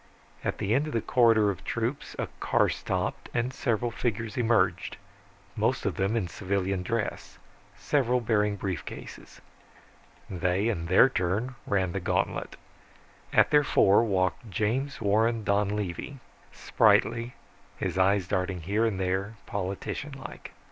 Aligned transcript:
At 0.43 0.57
the 0.57 0.73
end 0.73 0.87
of 0.87 0.93
the 0.93 1.01
corridor 1.01 1.51
of 1.51 1.63
troops 1.63 2.15
a 2.17 2.25
car 2.39 2.69
stopped 2.69 3.29
and 3.35 3.53
several 3.53 3.91
figures 3.91 4.35
emerged, 4.35 4.97
most 5.55 5.85
of 5.85 5.93
them 5.95 6.15
in 6.15 6.27
civilian 6.27 6.81
dress, 6.81 7.37
several 7.77 8.19
bearing 8.19 8.55
brief 8.55 8.83
cases. 8.83 9.41
They 10.27 10.69
in 10.69 10.87
their 10.87 11.07
turn 11.07 11.53
ran 11.67 11.91
the 11.91 11.99
gantlet. 11.99 12.55
At 13.31 13.51
their 13.51 13.63
fore 13.63 14.03
walked 14.03 14.49
James 14.49 15.01
Warren 15.01 15.43
Donlevy, 15.45 16.17
spritely, 16.51 17.33
his 17.77 17.95
eyes 17.99 18.27
darting 18.27 18.61
here, 18.63 18.89
there, 18.89 19.35
politician 19.45 20.13
like. 20.13 20.51